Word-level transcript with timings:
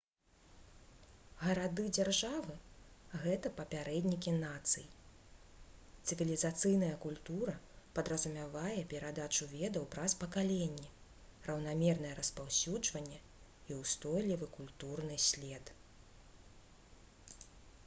гарады-дзяржавы 1.41 2.53
гэта 3.25 3.49
папярэднікі 3.59 4.31
нацый 4.37 4.85
цывілізацыйная 6.15 6.95
культура 7.03 7.53
падразумявае 7.99 8.79
перадачу 8.95 9.47
ведаў 9.53 9.85
праз 9.97 10.15
пакаленні 10.23 10.89
раўнамернае 11.49 12.13
распаўсюджванне 12.21 13.19
і 13.75 13.77
устойлівы 13.83 14.49
культурны 14.57 15.19
след 15.29 15.73